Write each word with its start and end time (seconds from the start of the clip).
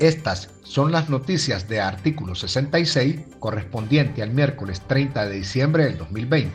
Estas 0.00 0.50
son 0.62 0.92
las 0.92 1.08
noticias 1.08 1.68
de 1.68 1.80
artículo 1.80 2.34
66 2.34 3.20
correspondiente 3.38 4.22
al 4.22 4.30
miércoles 4.30 4.82
30 4.86 5.26
de 5.26 5.36
diciembre 5.36 5.84
del 5.84 5.96
2020. 5.96 6.52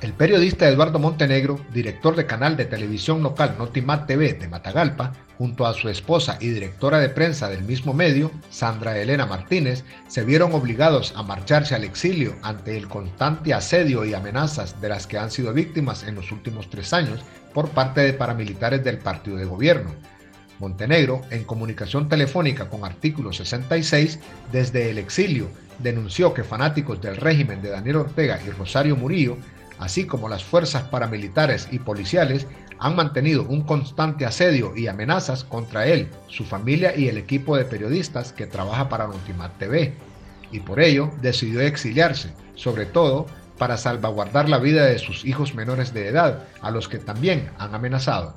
El 0.00 0.12
periodista 0.12 0.68
Eduardo 0.68 1.00
Montenegro, 1.00 1.58
director 1.74 2.14
de 2.14 2.24
canal 2.24 2.56
de 2.56 2.66
televisión 2.66 3.20
local 3.20 3.56
Notimat 3.58 4.06
TV 4.06 4.34
de 4.34 4.46
Matagalpa, 4.46 5.12
junto 5.36 5.66
a 5.66 5.74
su 5.74 5.88
esposa 5.88 6.38
y 6.40 6.50
directora 6.50 7.00
de 7.00 7.08
prensa 7.08 7.48
del 7.48 7.64
mismo 7.64 7.92
medio, 7.94 8.30
Sandra 8.48 8.96
Elena 8.96 9.26
Martínez, 9.26 9.82
se 10.06 10.24
vieron 10.24 10.52
obligados 10.52 11.14
a 11.16 11.24
marcharse 11.24 11.74
al 11.74 11.82
exilio 11.82 12.36
ante 12.42 12.78
el 12.78 12.86
constante 12.86 13.52
asedio 13.52 14.04
y 14.04 14.14
amenazas 14.14 14.80
de 14.80 14.88
las 14.88 15.08
que 15.08 15.18
han 15.18 15.32
sido 15.32 15.52
víctimas 15.52 16.04
en 16.04 16.14
los 16.14 16.30
últimos 16.30 16.70
tres 16.70 16.92
años 16.92 17.18
por 17.52 17.68
parte 17.70 18.02
de 18.02 18.12
paramilitares 18.12 18.84
del 18.84 18.98
partido 18.98 19.36
de 19.36 19.46
gobierno. 19.46 19.90
Montenegro, 20.60 21.22
en 21.30 21.42
comunicación 21.42 22.08
telefónica 22.08 22.68
con 22.68 22.84
artículo 22.84 23.32
66, 23.32 24.20
desde 24.52 24.90
el 24.90 24.98
exilio, 24.98 25.48
denunció 25.80 26.34
que 26.34 26.44
fanáticos 26.44 27.00
del 27.00 27.16
régimen 27.16 27.62
de 27.62 27.70
Daniel 27.70 27.96
Ortega 27.96 28.38
y 28.46 28.50
Rosario 28.50 28.94
Murillo 28.94 29.38
así 29.78 30.06
como 30.06 30.28
las 30.28 30.44
fuerzas 30.44 30.84
paramilitares 30.84 31.68
y 31.70 31.78
policiales, 31.78 32.46
han 32.78 32.96
mantenido 32.96 33.42
un 33.42 33.62
constante 33.62 34.24
asedio 34.24 34.76
y 34.76 34.86
amenazas 34.86 35.44
contra 35.44 35.86
él, 35.86 36.10
su 36.28 36.44
familia 36.44 36.96
y 36.96 37.08
el 37.08 37.18
equipo 37.18 37.56
de 37.56 37.64
periodistas 37.64 38.32
que 38.32 38.46
trabaja 38.46 38.88
para 38.88 39.06
Notimat 39.06 39.56
TV, 39.58 39.94
y 40.50 40.60
por 40.60 40.80
ello 40.80 41.10
decidió 41.20 41.60
exiliarse, 41.60 42.32
sobre 42.54 42.86
todo 42.86 43.26
para 43.58 43.76
salvaguardar 43.76 44.48
la 44.48 44.58
vida 44.58 44.86
de 44.86 44.98
sus 44.98 45.24
hijos 45.24 45.54
menores 45.54 45.92
de 45.92 46.08
edad, 46.08 46.44
a 46.62 46.70
los 46.70 46.88
que 46.88 46.98
también 46.98 47.50
han 47.58 47.74
amenazado. 47.74 48.34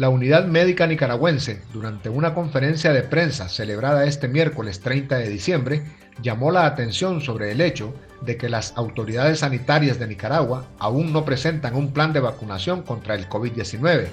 La 0.00 0.08
Unidad 0.08 0.46
Médica 0.46 0.86
Nicaragüense, 0.86 1.60
durante 1.74 2.08
una 2.08 2.32
conferencia 2.32 2.90
de 2.94 3.02
prensa 3.02 3.50
celebrada 3.50 4.06
este 4.06 4.28
miércoles 4.28 4.80
30 4.80 5.18
de 5.18 5.28
diciembre, 5.28 5.82
llamó 6.22 6.50
la 6.50 6.64
atención 6.64 7.20
sobre 7.20 7.52
el 7.52 7.60
hecho 7.60 7.92
de 8.22 8.38
que 8.38 8.48
las 8.48 8.72
autoridades 8.78 9.40
sanitarias 9.40 9.98
de 9.98 10.06
Nicaragua 10.06 10.68
aún 10.78 11.12
no 11.12 11.26
presentan 11.26 11.76
un 11.76 11.92
plan 11.92 12.14
de 12.14 12.20
vacunación 12.20 12.80
contra 12.80 13.14
el 13.14 13.28
COVID-19, 13.28 14.06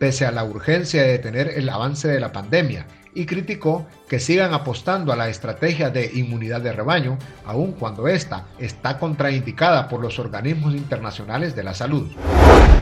pese 0.00 0.24
a 0.24 0.32
la 0.32 0.44
urgencia 0.44 1.02
de 1.02 1.12
detener 1.12 1.52
el 1.56 1.68
avance 1.68 2.08
de 2.08 2.18
la 2.18 2.32
pandemia 2.32 2.86
y 3.14 3.26
criticó 3.26 3.86
que 4.08 4.18
sigan 4.18 4.54
apostando 4.54 5.12
a 5.12 5.16
la 5.16 5.28
estrategia 5.28 5.90
de 5.90 6.10
inmunidad 6.14 6.62
de 6.62 6.72
rebaño, 6.72 7.18
aun 7.44 7.72
cuando 7.72 8.08
esta 8.08 8.46
está 8.58 8.98
contraindicada 8.98 9.88
por 9.88 10.00
los 10.00 10.18
organismos 10.18 10.74
internacionales 10.74 11.54
de 11.54 11.64
la 11.64 11.74
salud. 11.74 12.10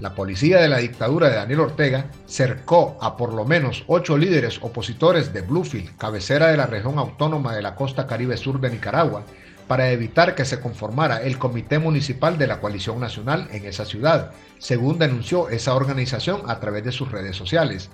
La 0.00 0.14
policía 0.14 0.60
de 0.60 0.68
la 0.68 0.78
dictadura 0.78 1.28
de 1.28 1.36
Daniel 1.36 1.60
Ortega 1.60 2.06
cercó 2.26 2.96
a 3.00 3.16
por 3.16 3.34
lo 3.34 3.44
menos 3.44 3.84
ocho 3.88 4.16
líderes 4.16 4.60
opositores 4.62 5.32
de 5.32 5.42
Bluefield, 5.42 5.96
cabecera 5.96 6.48
de 6.48 6.56
la 6.56 6.66
región 6.66 6.98
autónoma 6.98 7.56
de 7.56 7.62
la 7.62 7.74
costa 7.74 8.06
caribe 8.06 8.36
sur 8.36 8.60
de 8.60 8.70
Nicaragua, 8.70 9.24
para 9.68 9.90
evitar 9.92 10.34
que 10.34 10.46
se 10.46 10.60
conformara 10.60 11.22
el 11.22 11.38
Comité 11.38 11.78
Municipal 11.78 12.38
de 12.38 12.46
la 12.46 12.60
Coalición 12.60 12.98
Nacional 12.98 13.48
en 13.52 13.66
esa 13.66 13.84
ciudad, 13.84 14.32
según 14.58 14.98
denunció 14.98 15.50
esa 15.50 15.74
organización 15.74 16.42
a 16.48 16.58
través 16.58 16.84
de 16.84 16.92
sus 16.92 17.12
redes 17.12 17.36
sociales. 17.36 17.90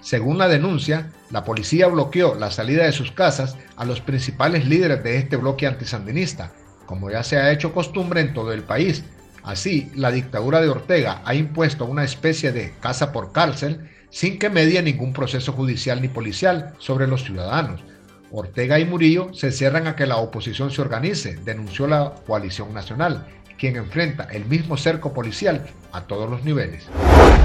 Según 0.00 0.38
la 0.38 0.48
denuncia, 0.48 1.10
la 1.30 1.44
policía 1.44 1.86
bloqueó 1.86 2.34
la 2.34 2.50
salida 2.50 2.84
de 2.84 2.92
sus 2.92 3.12
casas 3.12 3.56
a 3.76 3.84
los 3.84 4.00
principales 4.00 4.66
líderes 4.66 5.04
de 5.04 5.18
este 5.18 5.36
bloque 5.36 5.66
antisandinista, 5.66 6.52
como 6.86 7.10
ya 7.10 7.22
se 7.22 7.36
ha 7.36 7.52
hecho 7.52 7.72
costumbre 7.72 8.20
en 8.20 8.34
todo 8.34 8.52
el 8.52 8.64
país. 8.64 9.04
Así, 9.44 9.92
la 9.94 10.10
dictadura 10.10 10.60
de 10.60 10.70
Ortega 10.70 11.22
ha 11.24 11.34
impuesto 11.34 11.84
una 11.84 12.04
especie 12.04 12.50
de 12.52 12.74
casa 12.80 13.12
por 13.12 13.32
cárcel 13.32 13.90
sin 14.10 14.38
que 14.38 14.50
medie 14.50 14.82
ningún 14.82 15.12
proceso 15.12 15.52
judicial 15.52 16.02
ni 16.02 16.08
policial 16.08 16.74
sobre 16.78 17.06
los 17.06 17.24
ciudadanos. 17.24 17.82
Ortega 18.34 18.78
y 18.78 18.86
Murillo 18.86 19.34
se 19.34 19.52
cierran 19.52 19.86
a 19.86 19.94
que 19.94 20.06
la 20.06 20.16
oposición 20.16 20.70
se 20.70 20.80
organice, 20.80 21.36
denunció 21.44 21.86
la 21.86 22.14
coalición 22.26 22.72
nacional, 22.72 23.26
quien 23.58 23.76
enfrenta 23.76 24.24
el 24.32 24.46
mismo 24.46 24.78
cerco 24.78 25.12
policial 25.12 25.66
a 25.92 26.06
todos 26.06 26.30
los 26.30 26.42
niveles. 26.42 26.88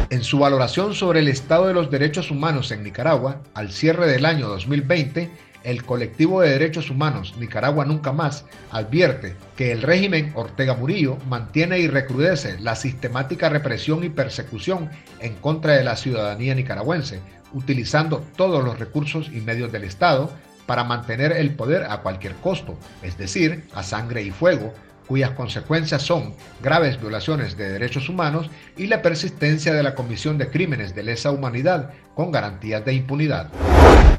En 0.10 0.24
su 0.24 0.40
valoración 0.40 0.94
sobre 0.96 1.20
el 1.20 1.28
estado 1.28 1.68
de 1.68 1.74
los 1.74 1.92
derechos 1.92 2.32
humanos 2.32 2.72
en 2.72 2.84
Nicaragua, 2.84 3.42
al 3.54 3.74
cierre 3.74 4.08
del 4.08 4.26
año 4.26 4.48
2020, 4.48 5.30
el 5.66 5.84
colectivo 5.84 6.40
de 6.40 6.52
derechos 6.52 6.90
humanos 6.90 7.36
Nicaragua 7.38 7.84
Nunca 7.84 8.14
Más 8.14 8.46
advierte 8.72 9.36
que 9.58 9.74
el 9.74 9.82
régimen 9.82 10.32
Ortega 10.36 10.74
Murillo 10.74 11.18
mantiene 11.28 11.80
y 11.80 11.90
recrudece 11.90 12.58
la 12.62 12.78
sistemática 12.78 13.50
represión 13.50 14.06
y 14.06 14.10
persecución 14.10 14.90
en 15.20 15.36
contra 15.36 15.74
de 15.74 15.84
la 15.84 15.98
ciudadanía 15.98 16.56
nicaragüense, 16.56 17.20
utilizando 17.54 18.24
todos 18.38 18.64
los 18.64 18.80
recursos 18.80 19.30
y 19.34 19.42
medios 19.42 19.74
del 19.74 19.84
Estado 19.84 20.32
para 20.68 20.84
mantener 20.84 21.32
el 21.32 21.56
poder 21.56 21.86
a 21.90 22.02
cualquier 22.02 22.36
costo, 22.36 22.78
es 23.02 23.18
decir, 23.18 23.64
a 23.74 23.82
sangre 23.82 24.22
y 24.22 24.30
fuego, 24.30 24.72
cuyas 25.08 25.32
consecuencias 25.32 26.04
son 26.04 26.36
graves 26.62 27.02
violaciones 27.02 27.58
de 27.58 27.70
derechos 27.70 28.10
humanos 28.10 28.52
y 28.76 28.86
la 28.88 29.02
persistencia 29.02 29.74
de 29.74 29.82
la 29.82 29.96
comisión 29.96 30.38
de 30.38 30.50
crímenes 30.50 30.94
de 30.94 31.02
lesa 31.04 31.32
humanidad 31.32 31.94
con 32.14 32.30
garantías 32.32 32.84
de 32.86 32.94
impunidad. 32.94 33.50